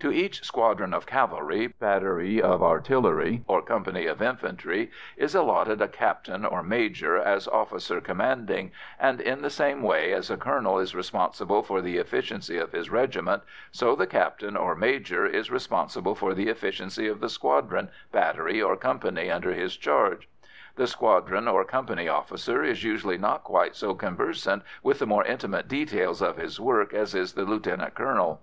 To 0.00 0.10
each 0.10 0.42
squadron 0.42 0.94
of 0.94 1.04
cavalry, 1.04 1.66
battery 1.66 2.40
of 2.40 2.62
artillery, 2.62 3.44
or 3.46 3.60
company 3.60 4.06
of 4.06 4.22
infantry 4.22 4.90
is 5.18 5.34
allotted 5.34 5.82
a 5.82 5.86
captain 5.88 6.46
or 6.46 6.62
major 6.62 7.18
as 7.18 7.46
officer 7.46 8.00
commanding, 8.00 8.72
and, 8.98 9.20
in 9.20 9.42
the 9.42 9.50
same 9.50 9.82
way 9.82 10.14
as 10.14 10.30
a 10.30 10.38
colonel 10.38 10.78
is 10.78 10.94
responsible 10.94 11.62
for 11.62 11.82
the 11.82 11.98
efficiency 11.98 12.56
of 12.56 12.72
his 12.72 12.88
regiment, 12.88 13.42
so 13.70 13.94
the 13.94 14.06
captain 14.06 14.56
or 14.56 14.74
major 14.74 15.26
is 15.26 15.50
responsible 15.50 16.14
for 16.14 16.32
the 16.32 16.48
efficiency 16.48 17.06
of 17.06 17.20
the 17.20 17.28
squadron, 17.28 17.90
battery, 18.10 18.62
or 18.62 18.76
company 18.78 19.30
under 19.30 19.52
his 19.52 19.76
charge. 19.76 20.26
The 20.76 20.86
squadron 20.86 21.46
or 21.46 21.66
company 21.66 22.08
officer 22.08 22.64
is 22.64 22.82
usually 22.82 23.18
not 23.18 23.44
quite 23.44 23.76
so 23.76 23.94
conversant 23.94 24.62
with 24.82 25.00
the 25.00 25.06
more 25.06 25.24
intimate 25.24 25.68
details 25.68 26.22
of 26.22 26.38
his 26.38 26.58
work 26.58 26.94
as 26.94 27.14
is 27.14 27.34
the 27.34 27.44
lieutenant 27.44 27.94
colonel. 27.94 28.40